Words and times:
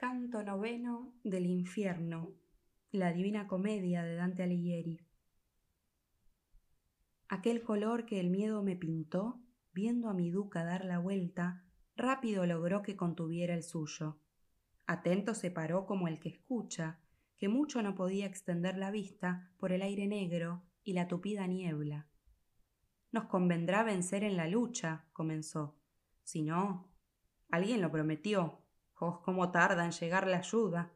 Canto 0.00 0.42
noveno 0.42 1.12
del 1.24 1.44
infierno, 1.44 2.32
la 2.90 3.12
divina 3.12 3.46
comedia 3.46 4.02
de 4.02 4.14
Dante 4.14 4.42
Alighieri. 4.42 4.98
Aquel 7.28 7.62
color 7.62 8.06
que 8.06 8.18
el 8.18 8.30
miedo 8.30 8.62
me 8.62 8.76
pintó, 8.76 9.42
viendo 9.74 10.08
a 10.08 10.14
mi 10.14 10.30
duca 10.30 10.64
dar 10.64 10.86
la 10.86 10.98
vuelta, 10.98 11.66
rápido 11.96 12.46
logró 12.46 12.80
que 12.80 12.96
contuviera 12.96 13.52
el 13.52 13.62
suyo. 13.62 14.18
Atento 14.86 15.34
se 15.34 15.50
paró 15.50 15.84
como 15.84 16.08
el 16.08 16.18
que 16.18 16.30
escucha, 16.30 17.00
que 17.36 17.50
mucho 17.50 17.82
no 17.82 17.94
podía 17.94 18.24
extender 18.24 18.78
la 18.78 18.90
vista 18.90 19.52
por 19.58 19.70
el 19.70 19.82
aire 19.82 20.06
negro 20.06 20.62
y 20.82 20.94
la 20.94 21.08
tupida 21.08 21.46
niebla. 21.46 22.08
Nos 23.12 23.24
convendrá 23.24 23.82
vencer 23.82 24.24
en 24.24 24.38
la 24.38 24.48
lucha, 24.48 25.04
comenzó. 25.12 25.76
Si 26.24 26.40
no, 26.40 26.90
alguien 27.50 27.82
lo 27.82 27.90
prometió, 27.92 28.59
Cómo 29.00 29.50
tarda 29.50 29.86
en 29.86 29.92
llegar 29.92 30.26
la 30.26 30.38
ayuda. 30.38 30.92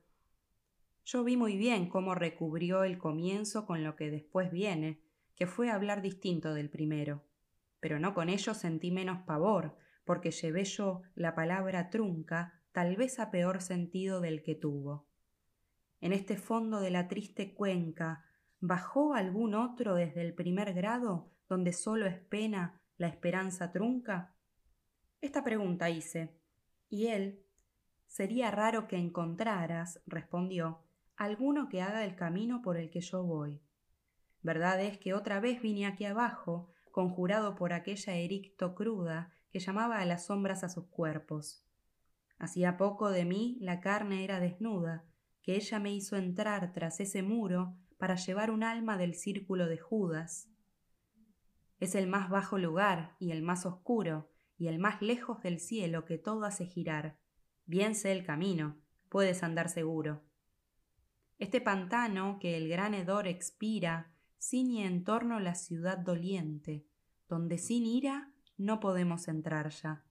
Yo 1.07 1.25
vi 1.25 1.39
muy 1.39 1.57
bien 1.57 1.89
cómo 1.89 2.15
recubrió 2.15 2.85
el 2.85 2.99
comienzo 2.99 3.65
con 3.65 3.83
lo 3.83 3.97
que 3.97 4.11
después 4.11 4.51
viene, 4.51 5.03
que 5.35 5.47
fue 5.47 5.71
hablar 5.71 6.03
distinto 6.03 6.53
del 6.53 6.69
primero. 6.69 7.25
Pero 7.81 7.99
no 7.99 8.13
con 8.13 8.29
ello 8.29 8.53
sentí 8.53 8.91
menos 8.91 9.23
pavor, 9.23 9.79
porque 10.05 10.31
llevé 10.33 10.65
yo 10.65 11.01
la 11.15 11.35
palabra 11.35 11.89
trunca 11.89 12.61
tal 12.73 12.95
vez 12.97 13.19
a 13.21 13.31
peor 13.31 13.63
sentido 13.63 14.21
del 14.21 14.43
que 14.43 14.55
tuvo. 14.55 15.09
En 16.03 16.13
este 16.13 16.37
fondo 16.37 16.81
de 16.81 16.91
la 16.91 17.09
triste 17.09 17.55
cuenca, 17.55 18.27
¿bajó 18.61 19.15
algún 19.15 19.55
otro 19.55 19.95
desde 19.95 20.21
el 20.21 20.35
primer 20.35 20.75
grado, 20.75 21.33
donde 21.49 21.73
solo 21.73 22.05
es 22.05 22.19
pena 22.19 22.83
la 22.99 23.09
esperanza 23.09 23.73
trunca? 23.73 24.35
Esta 25.23 25.43
pregunta 25.43 25.89
hice, 25.89 26.39
y 26.91 27.07
él, 27.07 27.44
Sería 28.15 28.53
raro 28.53 28.87
que 28.87 28.97
encontraras, 28.97 30.01
respondió, 30.07 30.85
alguno 31.17 31.69
que 31.69 31.83
haga 31.83 32.05
el 32.05 32.15
camino 32.15 32.63
por 32.63 32.77
el 32.77 32.89
que 32.89 33.01
yo 33.01 33.25
voy. 33.25 33.61
Verdad 34.41 34.81
es 34.81 34.99
que 34.99 35.15
otra 35.15 35.41
vez 35.41 35.61
vine 35.61 35.85
aquí 35.85 36.05
abajo, 36.05 36.71
conjurado 36.93 37.57
por 37.57 37.73
aquella 37.73 38.15
ericto 38.15 38.77
cruda 38.77 39.33
que 39.51 39.59
llamaba 39.59 39.99
a 39.99 40.05
las 40.05 40.27
sombras 40.27 40.63
a 40.63 40.69
sus 40.69 40.87
cuerpos. 40.87 41.67
Hacía 42.39 42.77
poco 42.77 43.11
de 43.11 43.25
mí 43.25 43.59
la 43.61 43.81
carne 43.81 44.23
era 44.23 44.39
desnuda, 44.39 45.05
que 45.43 45.57
ella 45.57 45.81
me 45.81 45.93
hizo 45.93 46.17
entrar 46.17 46.73
tras 46.73 47.01
ese 47.01 47.25
muro 47.25 47.77
para 47.99 48.15
llevar 48.15 48.53
un 48.53 48.63
alma 48.63 48.97
del 48.97 49.17
círculo 49.17 49.67
de 49.67 49.79
Judas. 49.79 50.49
Es 51.81 51.97
el 51.97 52.07
más 52.07 52.31
bajo 52.31 52.59
lugar 52.59 53.17
y 53.19 53.33
el 53.33 53.43
más 53.43 53.67
oscuro 53.67 54.31
y 54.57 54.69
el 54.69 54.79
más 54.79 55.03
lejos 55.03 55.43
del 55.43 55.59
cielo 55.59 56.05
que 56.05 56.17
todo 56.17 56.45
hace 56.45 56.65
girar 56.65 57.19
Bien 57.67 57.95
sé 57.95 58.13
el 58.13 58.25
camino, 58.25 58.77
puedes 59.09 59.43
andar 59.43 59.71
seguro. 59.71 60.23
Este 61.39 61.61
pantano 61.61 62.39
que 62.39 62.57
el 62.57 62.69
gran 62.69 62.93
hedor 62.95 63.27
expira, 63.27 64.13
ciñe 64.39 64.85
en 64.87 65.03
torno 65.03 65.41
la 65.41 65.55
ciudad 65.55 65.97
doliente, 65.97 66.87
donde 67.29 67.57
sin 67.57 67.87
ira 67.87 68.33
no 68.59 68.81
podemos 68.81 69.29
entrar 69.29 69.71
ya. 69.71 70.05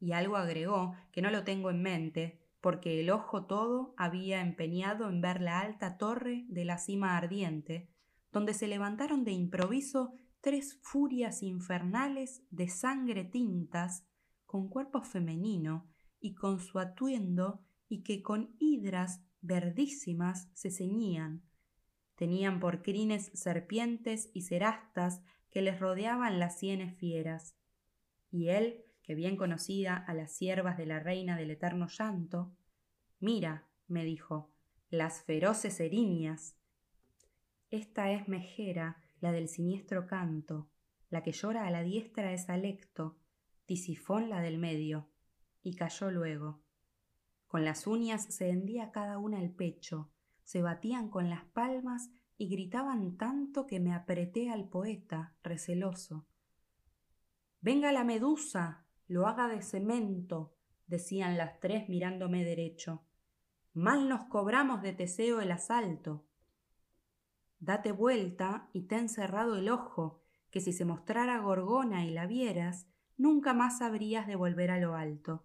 Y 0.00 0.12
algo 0.12 0.36
agregó 0.36 0.94
que 1.12 1.22
no 1.22 1.30
lo 1.30 1.44
tengo 1.44 1.70
en 1.70 1.82
mente, 1.82 2.40
porque 2.62 3.00
el 3.00 3.10
ojo 3.10 3.44
todo 3.44 3.94
había 3.98 4.40
empeñado 4.40 5.08
en 5.10 5.20
ver 5.20 5.42
la 5.42 5.60
alta 5.60 5.98
torre 5.98 6.46
de 6.48 6.64
la 6.64 6.78
cima 6.78 7.18
ardiente, 7.18 7.90
donde 8.32 8.54
se 8.54 8.68
levantaron 8.68 9.22
de 9.24 9.32
improviso 9.32 10.14
tres 10.40 10.78
furias 10.82 11.42
infernales 11.42 12.42
de 12.50 12.68
sangre 12.68 13.24
tintas, 13.24 14.06
con 14.46 14.68
cuerpo 14.68 15.02
femenino, 15.02 15.93
y 16.24 16.34
con 16.34 16.58
su 16.58 16.78
atuendo 16.78 17.60
y 17.86 18.02
que 18.02 18.22
con 18.22 18.56
hidras 18.58 19.20
verdísimas 19.42 20.48
se 20.54 20.70
ceñían. 20.70 21.42
Tenían 22.14 22.60
por 22.60 22.80
crines 22.80 23.30
serpientes 23.34 24.30
y 24.32 24.40
cerastas 24.40 25.20
que 25.50 25.60
les 25.60 25.78
rodeaban 25.78 26.38
las 26.38 26.58
sienes 26.58 26.96
fieras. 26.96 27.58
Y 28.30 28.48
él, 28.48 28.86
que 29.02 29.14
bien 29.14 29.36
conocida 29.36 29.96
a 29.96 30.14
las 30.14 30.32
siervas 30.32 30.78
de 30.78 30.86
la 30.86 30.98
reina 30.98 31.36
del 31.36 31.50
eterno 31.50 31.88
llanto, 31.88 32.56
mira, 33.20 33.68
me 33.86 34.02
dijo, 34.02 34.50
las 34.88 35.24
feroces 35.24 35.78
erinias. 35.78 36.56
Esta 37.70 38.12
es 38.12 38.28
Mejera, 38.28 38.96
la 39.20 39.30
del 39.30 39.48
siniestro 39.48 40.06
canto, 40.06 40.70
la 41.10 41.22
que 41.22 41.32
llora 41.32 41.66
a 41.66 41.70
la 41.70 41.82
diestra 41.82 42.32
es 42.32 42.48
Alecto, 42.48 43.18
Tisifón 43.66 44.30
la 44.30 44.40
del 44.40 44.56
medio 44.56 45.10
y 45.64 45.74
cayó 45.74 46.12
luego. 46.12 46.62
Con 47.48 47.64
las 47.64 47.88
uñas 47.88 48.24
se 48.24 48.50
hendía 48.50 48.92
cada 48.92 49.18
una 49.18 49.40
el 49.42 49.50
pecho, 49.50 50.12
se 50.44 50.62
batían 50.62 51.08
con 51.08 51.30
las 51.30 51.44
palmas 51.46 52.10
y 52.36 52.48
gritaban 52.48 53.16
tanto 53.16 53.66
que 53.66 53.80
me 53.80 53.94
apreté 53.94 54.50
al 54.50 54.68
poeta, 54.68 55.34
receloso. 55.42 56.26
Venga 57.60 57.90
la 57.92 58.04
medusa, 58.04 58.84
lo 59.08 59.26
haga 59.26 59.48
de 59.48 59.62
cemento, 59.62 60.54
decían 60.86 61.38
las 61.38 61.60
tres 61.60 61.88
mirándome 61.88 62.44
derecho. 62.44 63.04
Mal 63.72 64.08
nos 64.08 64.24
cobramos 64.26 64.82
de 64.82 64.92
Teseo 64.92 65.40
el 65.40 65.50
asalto. 65.50 66.26
Date 67.58 67.92
vuelta 67.92 68.68
y 68.72 68.82
ten 68.82 69.08
cerrado 69.08 69.56
el 69.56 69.70
ojo, 69.70 70.20
que 70.50 70.60
si 70.60 70.72
se 70.72 70.84
mostrara 70.84 71.38
Gorgona 71.38 72.04
y 72.04 72.10
la 72.10 72.26
vieras, 72.26 72.86
nunca 73.16 73.54
más 73.54 73.80
habrías 73.80 74.26
de 74.26 74.36
volver 74.36 74.70
a 74.70 74.78
lo 74.78 74.94
alto. 74.94 75.44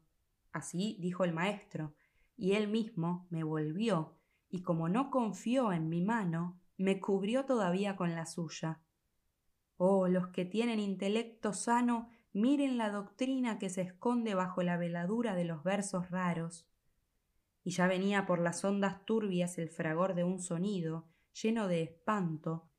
Así 0.51 0.97
dijo 0.99 1.23
el 1.23 1.33
maestro, 1.33 1.93
y 2.35 2.53
él 2.53 2.67
mismo 2.67 3.27
me 3.29 3.43
volvió, 3.43 4.15
y 4.49 4.61
como 4.61 4.89
no 4.89 5.11
confió 5.11 5.73
en 5.73 5.89
mi 5.89 6.01
mano, 6.01 6.59
me 6.77 6.99
cubrió 6.99 7.45
todavía 7.45 7.95
con 7.95 8.15
la 8.15 8.25
suya. 8.25 8.81
Oh, 9.77 10.07
los 10.07 10.29
que 10.29 10.45
tienen 10.45 10.79
intelecto 10.79 11.53
sano, 11.53 12.09
miren 12.33 12.77
la 12.77 12.89
doctrina 12.89 13.59
que 13.59 13.69
se 13.69 13.81
esconde 13.81 14.33
bajo 14.33 14.63
la 14.63 14.77
veladura 14.77 15.35
de 15.35 15.45
los 15.45 15.63
versos 15.63 16.09
raros. 16.09 16.67
Y 17.63 17.71
ya 17.71 17.87
venía 17.87 18.25
por 18.25 18.39
las 18.39 18.63
ondas 18.63 19.05
turbias 19.05 19.57
el 19.57 19.69
fragor 19.69 20.15
de 20.15 20.23
un 20.23 20.39
sonido, 20.39 21.07
lleno 21.33 21.67
de 21.67 21.83
espanto, 21.83 22.69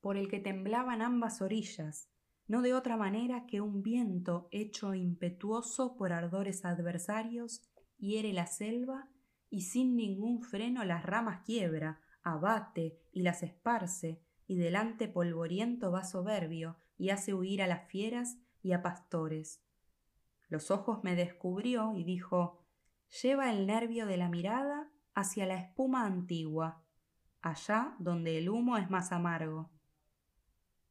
por 0.00 0.16
el 0.16 0.28
que 0.28 0.40
temblaban 0.40 1.02
ambas 1.02 1.40
orillas, 1.40 2.10
no 2.48 2.62
de 2.62 2.74
otra 2.74 2.96
manera 2.96 3.46
que 3.46 3.60
un 3.60 3.82
viento 3.82 4.48
hecho 4.50 4.94
impetuoso 4.94 5.96
por 5.96 6.12
ardores 6.12 6.64
adversarios 6.64 7.62
hiere 7.98 8.32
la 8.32 8.46
selva 8.46 9.10
y 9.50 9.62
sin 9.62 9.96
ningún 9.96 10.42
freno 10.42 10.84
las 10.84 11.04
ramas 11.04 11.44
quiebra, 11.44 12.00
abate 12.22 12.98
y 13.12 13.22
las 13.22 13.42
esparce, 13.42 14.22
y 14.46 14.56
delante 14.56 15.08
polvoriento 15.08 15.92
va 15.92 16.04
soberbio 16.04 16.78
y 16.96 17.10
hace 17.10 17.34
huir 17.34 17.62
a 17.62 17.66
las 17.66 17.86
fieras 17.88 18.38
y 18.62 18.72
a 18.72 18.82
pastores. 18.82 19.62
Los 20.48 20.70
ojos 20.70 21.04
me 21.04 21.14
descubrió 21.14 21.94
y 21.94 22.04
dijo 22.04 22.64
Lleva 23.22 23.50
el 23.50 23.66
nervio 23.66 24.06
de 24.06 24.16
la 24.16 24.30
mirada 24.30 24.90
hacia 25.14 25.46
la 25.46 25.56
espuma 25.56 26.06
antigua, 26.06 26.82
allá 27.42 27.94
donde 27.98 28.38
el 28.38 28.48
humo 28.48 28.78
es 28.78 28.90
más 28.90 29.12
amargo. 29.12 29.70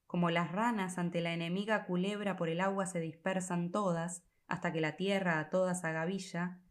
Como 0.08 0.30
las 0.30 0.52
ranas 0.52 0.98
ante 0.98 1.22
la 1.22 1.34
enemiga 1.34 1.86
culebra 1.86 2.38
por 2.38 2.50
el 2.50 2.62
agua 2.62 2.86
se 2.86 3.00
dispersan 3.00 3.72
todas, 3.72 4.24
hasta 4.48 4.72
que 4.72 4.82
la 4.82 4.96
tierra 4.96 5.40
a 5.40 5.50
todas 5.50 5.84
agavilla, 5.84 6.62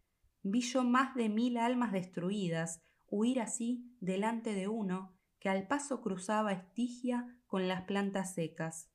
vi 0.43 0.63
yo 0.63 0.83
más 0.83 1.15
de 1.15 1.29
mil 1.29 1.59
almas 1.59 1.93
destruidas 1.93 2.83
huir 3.09 3.41
así 3.41 3.95
delante 4.01 4.55
de 4.55 4.69
uno 4.69 5.15
que 5.39 5.49
al 5.49 5.67
paso 5.67 6.01
cruzaba 6.01 6.53
Estigia 6.53 7.39
con 7.47 7.69
las 7.69 7.83
plantas 7.83 8.35
secas. 8.35 8.91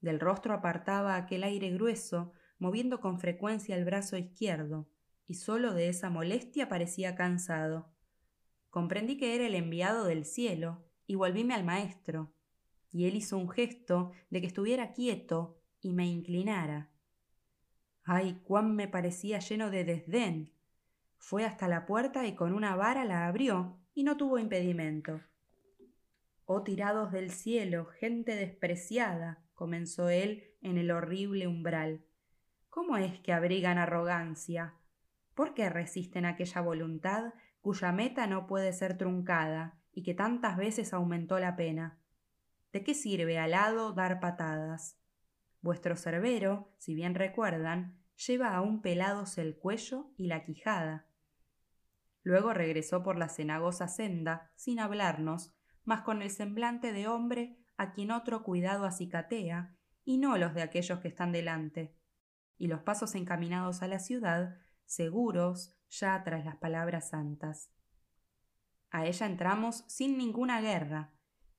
Del 0.00 0.20
rostro 0.20 0.54
apartaba 0.54 1.16
aquel 1.16 1.44
aire 1.44 1.70
grueso, 1.70 2.32
moviendo 2.58 3.00
con 3.00 3.20
frecuencia 3.20 3.76
el 3.76 3.84
brazo 3.84 4.16
izquierdo, 4.16 4.88
y 5.26 5.34
sólo 5.34 5.74
de 5.74 5.88
esa 5.88 6.10
molestia 6.10 6.68
parecía 6.68 7.14
cansado. 7.14 7.92
Comprendí 8.70 9.16
que 9.16 9.34
era 9.34 9.46
el 9.46 9.54
enviado 9.54 10.04
del 10.04 10.24
cielo, 10.24 10.84
y 11.06 11.14
volvíme 11.14 11.54
al 11.54 11.64
maestro, 11.64 12.33
y 12.94 13.06
él 13.06 13.16
hizo 13.16 13.36
un 13.36 13.50
gesto 13.50 14.12
de 14.30 14.40
que 14.40 14.46
estuviera 14.46 14.92
quieto 14.92 15.58
y 15.80 15.92
me 15.92 16.06
inclinara. 16.06 16.90
Ay, 18.04 18.40
cuán 18.44 18.76
me 18.76 18.86
parecía 18.86 19.40
lleno 19.40 19.68
de 19.68 19.84
desdén. 19.84 20.52
Fue 21.18 21.44
hasta 21.44 21.66
la 21.66 21.86
puerta 21.86 22.24
y 22.24 22.36
con 22.36 22.52
una 22.52 22.76
vara 22.76 23.04
la 23.04 23.26
abrió 23.26 23.80
y 23.94 24.04
no 24.04 24.16
tuvo 24.16 24.38
impedimento. 24.38 25.20
Oh 26.44 26.62
tirados 26.62 27.10
del 27.10 27.32
cielo, 27.32 27.86
gente 27.86 28.36
despreciada, 28.36 29.42
comenzó 29.54 30.08
él 30.08 30.52
en 30.62 30.78
el 30.78 30.92
horrible 30.92 31.48
umbral. 31.48 32.04
¿Cómo 32.70 32.96
es 32.96 33.18
que 33.18 33.32
abrigan 33.32 33.76
arrogancia? 33.76 34.74
¿Por 35.34 35.52
qué 35.52 35.68
resisten 35.68 36.26
aquella 36.26 36.60
voluntad 36.60 37.34
cuya 37.60 37.90
meta 37.90 38.28
no 38.28 38.46
puede 38.46 38.72
ser 38.72 38.96
truncada 38.96 39.80
y 39.90 40.04
que 40.04 40.14
tantas 40.14 40.56
veces 40.56 40.92
aumentó 40.92 41.40
la 41.40 41.56
pena? 41.56 41.98
¿De 42.74 42.82
qué 42.82 42.92
sirve 42.92 43.38
alado 43.38 43.92
dar 43.92 44.18
patadas? 44.18 44.98
Vuestro 45.60 45.94
cerbero, 45.94 46.74
si 46.78 46.92
bien 46.96 47.14
recuerdan, 47.14 48.02
lleva 48.26 48.56
a 48.56 48.62
un 48.62 48.82
pelados 48.82 49.38
el 49.38 49.56
cuello 49.56 50.10
y 50.16 50.26
la 50.26 50.42
quijada. 50.42 51.06
Luego 52.24 52.52
regresó 52.52 53.04
por 53.04 53.16
la 53.16 53.28
cenagosa 53.28 53.86
senda, 53.86 54.50
sin 54.56 54.80
hablarnos, 54.80 55.54
mas 55.84 56.00
con 56.00 56.20
el 56.20 56.30
semblante 56.30 56.92
de 56.92 57.06
hombre 57.06 57.60
a 57.76 57.92
quien 57.92 58.10
otro 58.10 58.42
cuidado 58.42 58.86
acicatea, 58.86 59.76
y 60.04 60.18
no 60.18 60.36
los 60.36 60.52
de 60.52 60.62
aquellos 60.62 60.98
que 60.98 61.06
están 61.06 61.30
delante. 61.30 61.94
Y 62.58 62.66
los 62.66 62.82
pasos 62.82 63.14
encaminados 63.14 63.82
a 63.82 63.86
la 63.86 64.00
ciudad, 64.00 64.58
seguros 64.84 65.76
ya 65.90 66.24
tras 66.24 66.44
las 66.44 66.56
palabras 66.56 67.10
santas. 67.10 67.70
A 68.90 69.06
ella 69.06 69.26
entramos 69.26 69.84
sin 69.86 70.18
ninguna 70.18 70.60
guerra, 70.60 71.13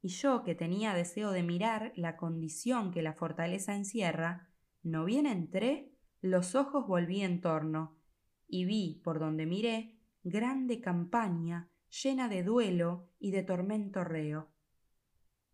y 0.06 0.10
yo 0.10 0.44
que 0.44 0.54
tenía 0.54 0.94
deseo 0.94 1.32
de 1.32 1.42
mirar 1.42 1.92
la 1.96 2.16
condición 2.16 2.92
que 2.92 3.02
la 3.02 3.14
fortaleza 3.14 3.76
encierra, 3.76 4.48
no 4.84 5.04
bien 5.04 5.26
entré, 5.26 5.96
los 6.22 6.54
ojos 6.54 6.86
volví 6.86 7.24
en 7.24 7.42
torno, 7.42 7.98
y 8.48 8.66
vi, 8.66 9.02
por 9.04 9.18
donde 9.18 9.48
miré, 9.48 9.98
grande 10.22 10.80
campaña 10.80 11.72
llena 11.90 12.30
de 12.30 12.44
duelo 12.44 13.10
y 13.18 13.32
de 13.32 13.42
tormento 13.42 14.04
reo. 14.04 14.52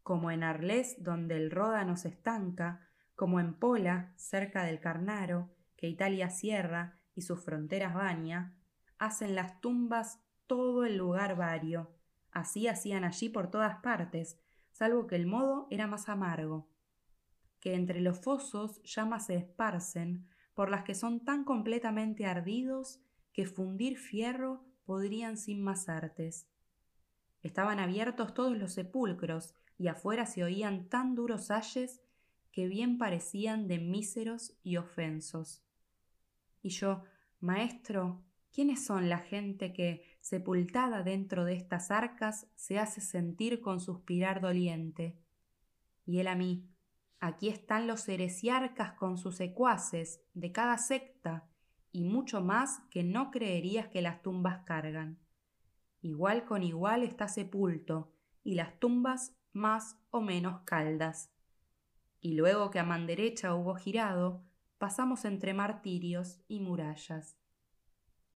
Como 0.03 0.31
en 0.31 0.43
Arlés, 0.43 1.01
donde 1.01 1.37
el 1.37 1.49
Ródano 1.49 1.95
se 1.95 2.09
estanca, 2.09 2.89
como 3.15 3.39
en 3.39 3.53
Pola, 3.53 4.11
cerca 4.17 4.65
del 4.65 4.81
Carnaro, 4.81 5.55
que 5.77 5.87
Italia 5.87 6.29
cierra 6.29 6.99
y 7.15 7.21
sus 7.21 7.41
fronteras 7.41 7.93
baña, 7.93 8.57
hacen 8.97 9.33
las 9.33 9.61
tumbas 9.61 10.19
todo 10.45 10.83
el 10.83 10.97
lugar 10.97 11.37
vario. 11.37 12.00
Así 12.31 12.67
hacían 12.67 13.03
allí 13.03 13.29
por 13.29 13.49
todas 13.49 13.77
partes, 13.81 14.39
salvo 14.71 15.07
que 15.07 15.15
el 15.15 15.27
modo 15.27 15.67
era 15.69 15.87
más 15.87 16.09
amargo. 16.09 16.69
Que 17.59 17.75
entre 17.75 18.01
los 18.01 18.19
fosos 18.19 18.81
llamas 18.83 19.27
se 19.27 19.35
esparcen, 19.35 20.27
por 20.53 20.69
las 20.69 20.83
que 20.83 20.95
son 20.95 21.23
tan 21.23 21.43
completamente 21.43 22.25
ardidos 22.25 23.01
que 23.33 23.45
fundir 23.45 23.97
fierro 23.97 24.65
podrían 24.85 25.37
sin 25.37 25.61
más 25.61 25.89
artes. 25.89 26.47
Estaban 27.41 27.79
abiertos 27.79 28.33
todos 28.33 28.57
los 28.57 28.73
sepulcros 28.73 29.53
y 29.77 29.87
afuera 29.87 30.25
se 30.25 30.43
oían 30.43 30.89
tan 30.89 31.15
duros 31.15 31.49
ayes 31.49 32.01
que 32.51 32.67
bien 32.67 32.97
parecían 32.97 33.67
de 33.67 33.79
míseros 33.79 34.57
y 34.63 34.77
ofensos. 34.77 35.63
Y 36.61 36.69
yo, 36.69 37.03
Maestro, 37.39 38.23
¿quiénes 38.51 38.85
son 38.85 39.09
la 39.09 39.19
gente 39.19 39.73
que, 39.73 40.10
sepultada 40.21 41.03
dentro 41.03 41.43
de 41.43 41.55
estas 41.55 41.91
arcas, 41.91 42.47
se 42.55 42.79
hace 42.79 43.01
sentir 43.01 43.59
con 43.59 43.79
suspirar 43.79 44.39
doliente? 44.39 45.17
Y 46.05 46.19
él 46.19 46.27
a 46.27 46.35
mí, 46.35 46.69
aquí 47.19 47.49
están 47.49 47.87
los 47.87 48.07
heresiarcas 48.07 48.93
con 48.93 49.17
sus 49.17 49.35
secuaces 49.35 50.21
de 50.33 50.51
cada 50.51 50.77
secta, 50.77 51.47
y 51.91 52.05
mucho 52.05 52.41
más 52.41 52.79
que 52.89 53.03
no 53.03 53.31
creerías 53.31 53.89
que 53.89 54.01
las 54.01 54.21
tumbas 54.21 54.63
cargan. 54.63 55.19
Igual 56.01 56.45
con 56.45 56.63
igual 56.63 57.03
está 57.03 57.27
sepulto, 57.27 58.13
y 58.43 58.55
las 58.55 58.79
tumbas 58.79 59.35
más 59.53 59.97
o 60.09 60.21
menos 60.21 60.61
caldas. 60.61 61.31
Y 62.21 62.35
luego 62.35 62.69
que 62.69 62.79
a 62.79 62.83
man 62.83 63.07
derecha 63.07 63.55
hubo 63.55 63.75
girado, 63.75 64.43
pasamos 64.77 65.25
entre 65.25 65.53
martirios 65.53 66.39
y 66.47 66.59
murallas. 66.59 67.40